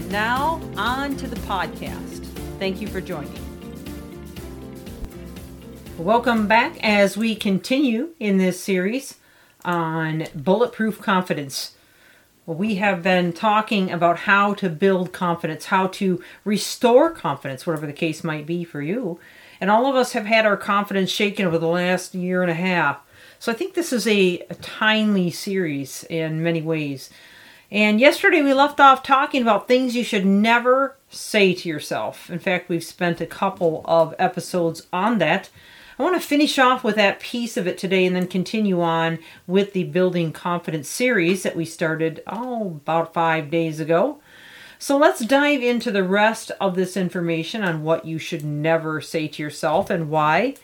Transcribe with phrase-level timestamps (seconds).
[0.00, 2.24] And now, on to the podcast.
[2.58, 3.38] Thank you for joining.
[5.98, 9.18] Welcome back as we continue in this series
[9.62, 11.72] on bulletproof confidence.
[12.46, 17.92] We have been talking about how to build confidence, how to restore confidence, whatever the
[17.92, 19.20] case might be for you.
[19.60, 22.54] And all of us have had our confidence shaken over the last year and a
[22.54, 23.00] half.
[23.38, 27.10] So I think this is a, a timely series in many ways.
[27.70, 32.28] And yesterday we left off talking about things you should never say to yourself.
[32.28, 35.50] In fact, we've spent a couple of episodes on that.
[35.96, 39.18] I want to finish off with that piece of it today and then continue on
[39.46, 44.20] with the Building Confidence series that we started, oh, about five days ago.
[44.78, 49.28] So let's dive into the rest of this information on what you should never say
[49.28, 50.54] to yourself and why.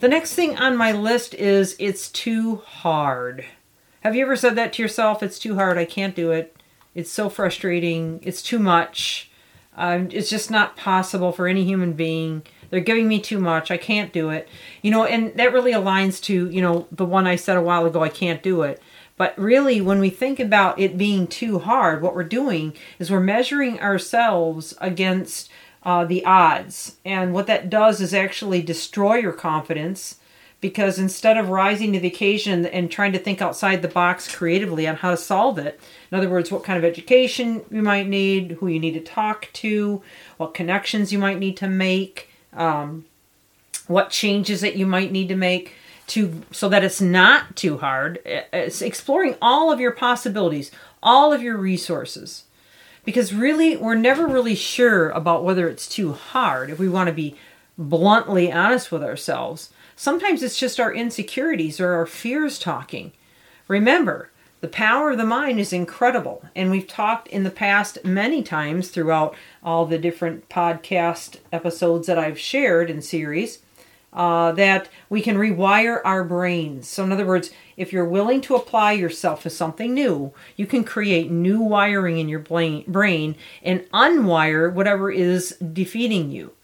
[0.00, 3.46] The next thing on my list is it's too hard.
[4.02, 5.22] Have you ever said that to yourself?
[5.22, 5.78] It's too hard.
[5.78, 6.56] I can't do it.
[6.92, 8.18] It's so frustrating.
[8.24, 9.30] It's too much.
[9.76, 12.42] Um, it's just not possible for any human being.
[12.68, 13.70] They're giving me too much.
[13.70, 14.48] I can't do it.
[14.82, 17.86] You know, and that really aligns to, you know, the one I said a while
[17.86, 18.82] ago, I can't do it.
[19.16, 23.20] But really, when we think about it being too hard, what we're doing is we're
[23.20, 25.48] measuring ourselves against
[25.84, 26.96] uh, the odds.
[27.04, 30.16] And what that does is actually destroy your confidence
[30.62, 34.86] because instead of rising to the occasion and trying to think outside the box creatively
[34.86, 35.78] on how to solve it,
[36.10, 39.48] in other words, what kind of education you might need, who you need to talk
[39.54, 40.00] to,
[40.36, 43.04] what connections you might need to make, um,
[43.88, 45.74] what changes that you might need to make
[46.06, 48.20] to so that it's not too hard.
[48.24, 50.70] It's exploring all of your possibilities,
[51.02, 52.44] all of your resources.
[53.04, 57.12] Because really, we're never really sure about whether it's too hard if we want to
[57.12, 57.36] be
[57.76, 59.70] bluntly honest with ourselves.
[60.02, 63.12] Sometimes it's just our insecurities or our fears talking.
[63.68, 66.44] Remember, the power of the mind is incredible.
[66.56, 72.18] And we've talked in the past many times throughout all the different podcast episodes that
[72.18, 73.60] I've shared in series
[74.12, 76.88] uh, that we can rewire our brains.
[76.88, 80.82] So, in other words, if you're willing to apply yourself to something new, you can
[80.82, 86.54] create new wiring in your brain and unwire whatever is defeating you.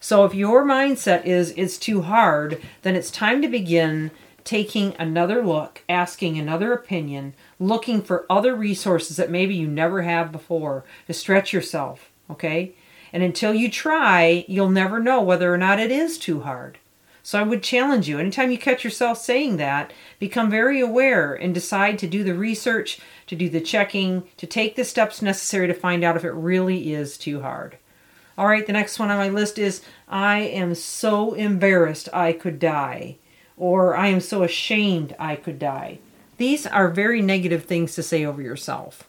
[0.00, 4.10] So if your mindset is it's too hard, then it's time to begin
[4.44, 10.32] taking another look, asking another opinion, looking for other resources that maybe you never have
[10.32, 12.72] before to stretch yourself, okay?
[13.12, 16.78] And until you try, you'll never know whether or not it is too hard.
[17.22, 21.52] So I would challenge you, anytime you catch yourself saying that, become very aware and
[21.52, 25.74] decide to do the research, to do the checking, to take the steps necessary to
[25.74, 27.76] find out if it really is too hard.
[28.38, 32.60] All right, the next one on my list is I am so embarrassed I could
[32.60, 33.16] die,
[33.56, 35.98] or I am so ashamed I could die.
[36.36, 39.08] These are very negative things to say over yourself.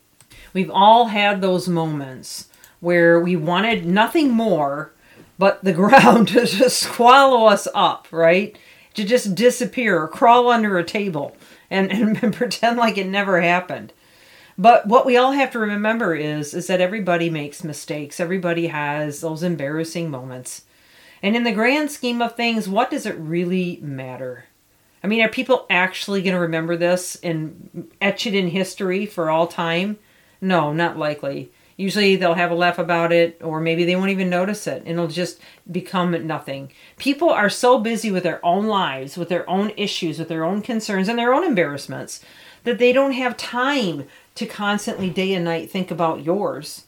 [0.51, 2.47] We've all had those moments
[2.79, 4.93] where we wanted nothing more
[5.37, 8.57] but the ground to just swallow us up, right?
[8.95, 11.37] To just disappear or crawl under a table
[11.69, 11.91] and,
[12.23, 13.93] and pretend like it never happened.
[14.59, 18.19] But what we all have to remember is is that everybody makes mistakes.
[18.19, 20.65] Everybody has those embarrassing moments.
[21.23, 24.45] And in the grand scheme of things, what does it really matter?
[25.01, 29.29] I mean, are people actually going to remember this and etch it in history for
[29.29, 29.97] all time?
[30.41, 31.51] No, not likely.
[31.77, 34.89] Usually they'll have a laugh about it, or maybe they won't even notice it, and
[34.89, 35.39] it'll just
[35.71, 36.73] become nothing.
[36.97, 40.61] People are so busy with their own lives, with their own issues, with their own
[40.61, 42.19] concerns, and their own embarrassments
[42.63, 44.05] that they don't have time
[44.39, 46.85] to constantly day and night think about yours.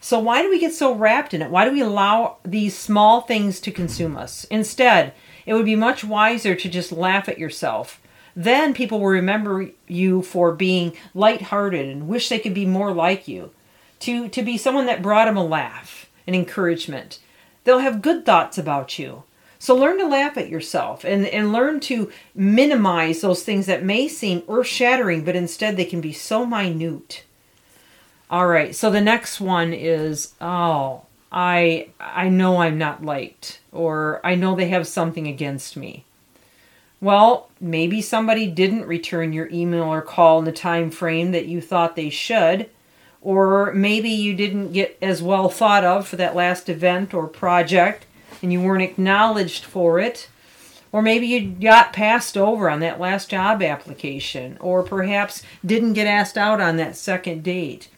[0.00, 1.50] So, why do we get so wrapped in it?
[1.50, 4.44] Why do we allow these small things to consume us?
[4.44, 5.12] Instead,
[5.44, 8.00] it would be much wiser to just laugh at yourself.
[8.34, 13.28] Then people will remember you for being lighthearted and wish they could be more like
[13.28, 13.50] you.
[14.00, 17.18] To, to be someone that brought them a laugh, an encouragement.
[17.64, 19.24] They'll have good thoughts about you.
[19.62, 24.08] So learn to laugh at yourself and, and learn to minimize those things that may
[24.08, 27.22] seem earth shattering, but instead they can be so minute.
[28.28, 34.20] All right, so the next one is oh, I I know I'm not liked or
[34.24, 36.06] I know they have something against me.
[37.00, 41.60] Well, maybe somebody didn't return your email or call in the time frame that you
[41.60, 42.68] thought they should,
[43.20, 48.06] or maybe you didn't get as well thought of for that last event or project
[48.42, 50.28] and you weren't acknowledged for it.
[50.90, 56.06] Or maybe you got passed over on that last job application, or perhaps didn't get
[56.06, 57.88] asked out on that second date.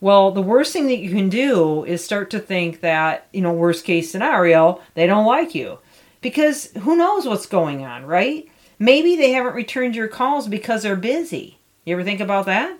[0.00, 3.52] Well, the worst thing that you can do is start to think that, you know,
[3.52, 5.78] worst case scenario, they don't like you.
[6.20, 8.48] Because who knows what's going on, right?
[8.78, 11.58] Maybe they haven't returned your calls because they're busy.
[11.84, 12.78] You ever think about that?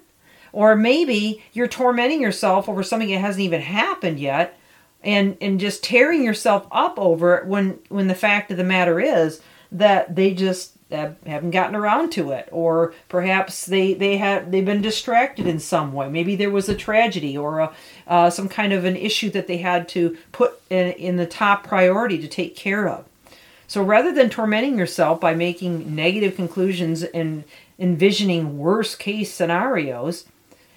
[0.52, 4.56] Or maybe you're tormenting yourself over something that hasn't even happened yet
[5.08, 9.00] and and just tearing yourself up over it when when the fact of the matter
[9.00, 9.40] is
[9.72, 12.46] that they just haven't gotten around to it.
[12.52, 16.10] Or perhaps they they have they've been distracted in some way.
[16.10, 17.72] Maybe there was a tragedy or a,
[18.06, 21.66] uh, some kind of an issue that they had to put in, in the top
[21.66, 23.06] priority to take care of.
[23.66, 27.44] So rather than tormenting yourself by making negative conclusions and
[27.78, 30.26] envisioning worst case scenarios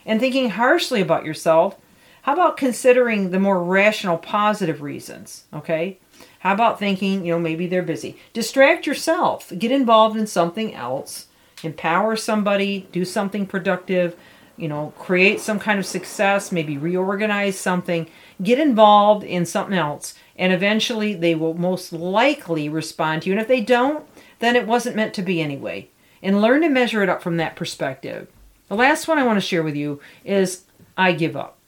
[0.05, 1.75] and thinking harshly about yourself
[2.23, 5.97] how about considering the more rational positive reasons okay
[6.41, 8.17] how about thinking, you know, maybe they're busy?
[8.33, 11.27] Distract yourself, get involved in something else,
[11.61, 14.15] empower somebody, do something productive,
[14.57, 18.07] you know, create some kind of success, maybe reorganize something,
[18.41, 23.33] get involved in something else, and eventually they will most likely respond to you.
[23.33, 24.03] And if they don't,
[24.39, 25.89] then it wasn't meant to be anyway.
[26.23, 28.27] And learn to measure it up from that perspective.
[28.67, 30.63] The last one I want to share with you is
[30.97, 31.59] I give up.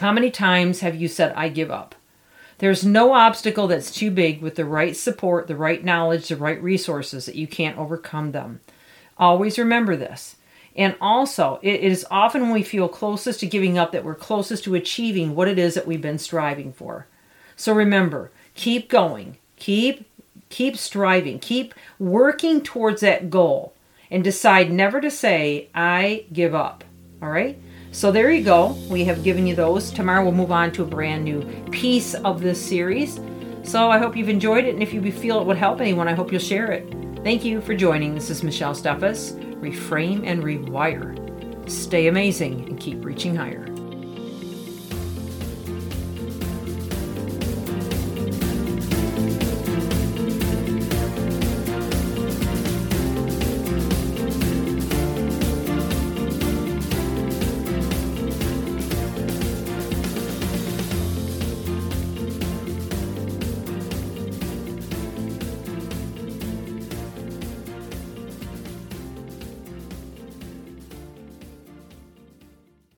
[0.00, 1.94] How many times have you said, I give up?
[2.58, 6.60] There's no obstacle that's too big with the right support, the right knowledge, the right
[6.62, 8.60] resources that you can't overcome them.
[9.16, 10.36] Always remember this.
[10.76, 14.64] And also, it is often when we feel closest to giving up that we're closest
[14.64, 17.06] to achieving what it is that we've been striving for.
[17.56, 19.38] So remember, keep going.
[19.56, 20.08] Keep
[20.48, 21.40] keep striving.
[21.40, 23.74] Keep working towards that goal
[24.10, 26.84] and decide never to say I give up.
[27.20, 27.58] All right?
[27.90, 28.76] So there you go.
[28.88, 29.90] We have given you those.
[29.90, 33.20] Tomorrow we'll move on to a brand new piece of this series.
[33.64, 36.14] So I hope you've enjoyed it, and if you feel it would help anyone, I
[36.14, 36.86] hope you'll share it.
[37.24, 38.14] Thank you for joining.
[38.14, 39.32] This is Michelle Steffes.
[39.60, 41.16] Reframe and rewire.
[41.68, 43.66] Stay amazing and keep reaching higher.